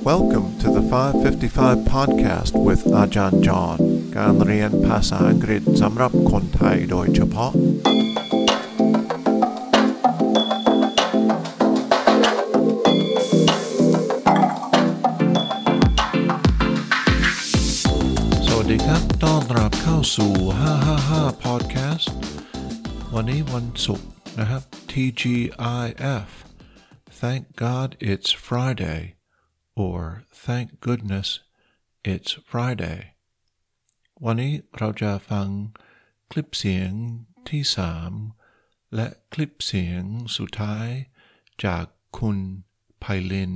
[0.00, 3.78] Welcome to the 555 podcast with Ajahn John
[4.16, 7.52] การเรียนภาษาอังกฤษสำหรับคนไทยโดยเฉพาะ
[18.46, 20.32] สวัสดีครับ ต้อนรับเข้าสู่
[20.88, 22.08] 555 podcast
[23.14, 26.28] วันนี้วันศุกร์นะครับ TGIF
[27.22, 29.00] Thank God it's Friday
[29.84, 31.28] or Thank goodness
[32.12, 33.00] it's Friday
[34.24, 35.48] วันนี้เราจะฟัง
[36.30, 36.92] คลิปเสียง
[37.48, 38.12] ที่สาม
[38.94, 40.02] และคลิปเสียง
[40.36, 40.88] สุดท้าย
[41.64, 41.84] จาก
[42.18, 42.38] คุณ
[43.00, 43.54] ไพลิน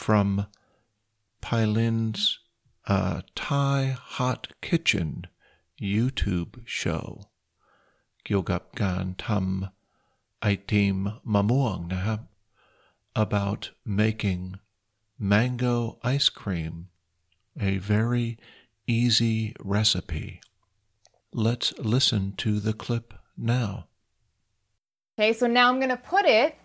[0.00, 0.46] from
[1.40, 2.38] Pylin's
[2.86, 5.26] uh, Thai Hot Kitchen
[5.94, 7.06] YouTube show
[8.24, 10.96] เกี่ยวกับการทำไอติม
[11.32, 12.20] มะม่วงนะครับ
[13.24, 13.62] about
[14.00, 14.42] making
[15.19, 16.87] mango ice cream
[17.59, 18.37] a very
[18.87, 20.41] easy recipe
[21.33, 23.87] let's listen to the clip now
[25.19, 26.55] Okay, so now I'm gonna put it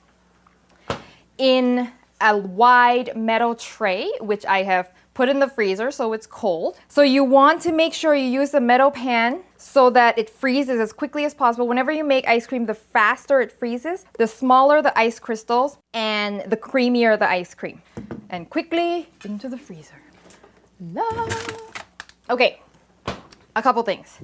[1.37, 6.79] in a wide metal tray, which I have put in the freezer so it's cold.
[6.89, 10.81] So you want to make sure you use a metal pan so that it freezes
[10.81, 11.69] as quickly as possible.
[11.69, 16.43] Whenever you make ice cream, the faster it freezes, the smaller the ice crystals and
[16.51, 17.83] the creamier the ice cream.
[18.31, 20.01] And quickly into the freezer.
[20.81, 21.29] La.
[22.31, 22.61] Okay,
[23.57, 24.19] a couple things.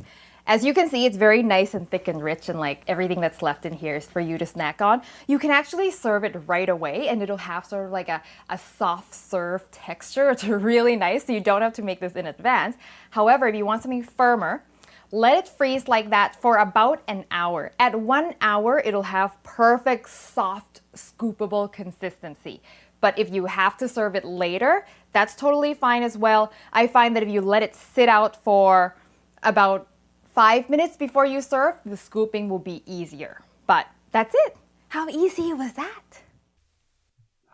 [0.47, 3.41] As you can see, it's very nice and thick and rich, and like everything that's
[3.41, 5.01] left in here is for you to snack on.
[5.27, 8.59] You can actually serve it right away, and it'll have sort of like a, a
[8.59, 10.31] soft serve texture.
[10.31, 12.77] It's really nice, so you don't have to make this in advance.
[13.11, 14.63] However, if you want something firmer,
[15.11, 17.73] let it freeze like that for about an hour.
[17.79, 22.61] At one hour, it'll have perfect, soft, scoopable consistency.
[23.04, 26.52] But if you have to serve it later, that's totally fine as well.
[26.74, 28.96] I find that if you let it sit out for
[29.44, 29.88] about
[30.26, 33.42] five minutes before you serve, the scooping will be easier.
[33.68, 34.58] But that's it.
[34.90, 36.22] How easy was that?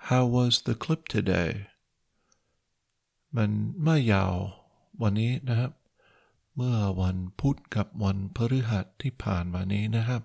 [0.10, 1.52] How was the clip today
[3.38, 3.52] มัน
[3.84, 4.36] ไม่ยาว
[5.02, 5.72] วันนี้นะครับ
[6.56, 10.24] เมื่อวันพุธกับวันพฤหัสที่ผ่านมานี้นะครับ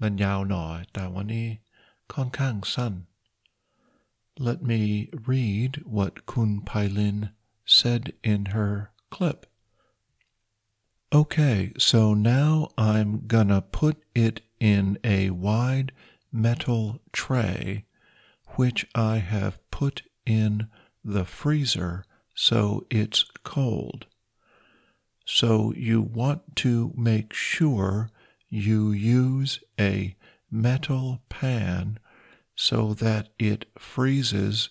[0.00, 1.46] มันยาวหน่อย แต่วันนี้
[2.14, 2.92] ค่อนข้างสั้น
[4.39, 7.31] let me read what Kun Pailin
[7.65, 9.47] said in her clip.
[11.11, 15.91] Okay, so now I'm gonna put it in a wide
[16.31, 17.85] metal tray,
[18.55, 20.67] which I have put in
[21.03, 22.03] the freezer
[22.37, 24.05] so it's cold.
[25.25, 28.11] So you want to make sure
[28.47, 30.15] you use a
[30.51, 31.99] metal pan
[32.57, 34.69] so that it freezes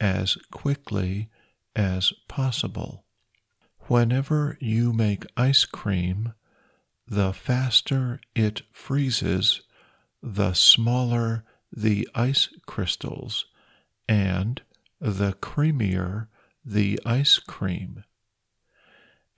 [0.00, 1.28] as quickly
[1.76, 3.04] as possible.
[3.88, 6.32] Whenever you make ice cream,
[7.06, 9.60] the faster it freezes,
[10.22, 13.46] the smaller the ice crystals,
[14.08, 14.62] and
[14.98, 16.28] the creamier
[16.64, 18.02] the ice cream.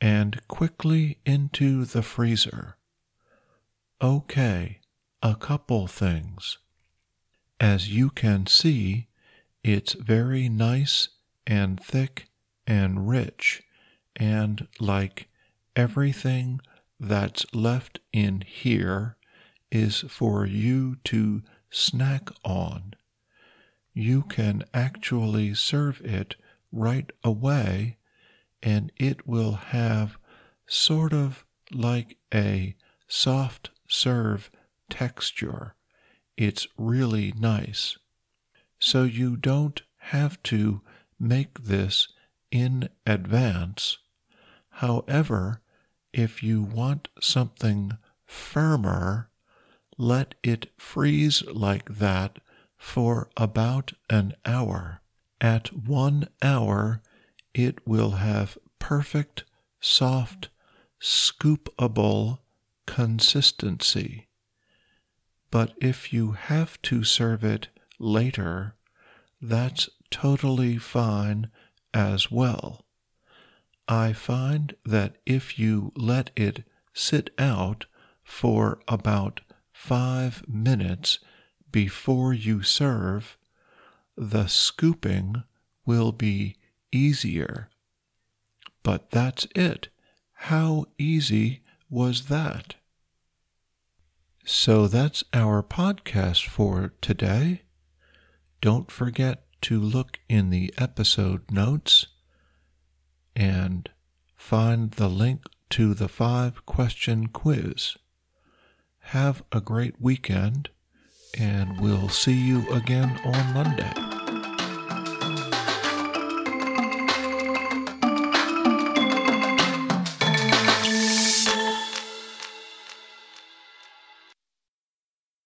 [0.01, 2.77] And quickly into the freezer.
[4.01, 4.79] Okay,
[5.21, 6.59] a couple things.
[7.61, 9.09] As you can see,
[9.65, 11.09] it's very nice
[11.47, 12.29] and thick
[12.67, 13.63] and rich
[14.17, 15.29] and like
[15.77, 16.61] everything
[16.99, 19.17] that's left in here
[19.71, 22.95] is for you to snack on.
[23.93, 26.37] You can actually serve it
[26.73, 27.99] right away,
[28.63, 30.19] and it will have
[30.67, 32.77] sort of like a
[33.07, 34.51] soft serve
[34.91, 35.75] texture.
[36.39, 37.99] It's really nice.
[38.79, 40.83] So you don't have to
[41.19, 42.07] make this
[42.53, 43.99] in advance.
[44.71, 45.63] However,
[46.13, 49.31] if you want something firmer,
[49.97, 52.39] let it freeze like that
[52.77, 55.03] for about an hour.
[55.41, 57.03] At one hour,
[57.53, 59.43] it will have perfect,
[59.81, 60.51] soft,
[61.03, 62.39] scoopable
[62.87, 64.28] consistency.
[65.51, 67.69] But if you have to serve it
[67.99, 68.75] later,
[69.41, 71.51] that's totally fine
[71.95, 72.85] as well.
[73.89, 77.87] I find that if you let it sit out
[78.23, 79.41] for about
[79.73, 81.19] five minutes
[81.73, 83.39] before you serve,
[84.17, 85.45] the scooping
[85.87, 86.57] will be
[86.93, 87.71] easier.
[88.83, 89.89] But that's it.
[90.33, 92.75] How easy was that?
[94.51, 97.65] So that's our podcast for today.
[98.63, 102.07] Don't forget to look in the episode notes
[103.37, 103.91] and
[104.35, 107.99] find the link to the five question quiz.
[109.13, 110.71] Have a great weekend,
[111.39, 114.08] and we'll see you again on Monday.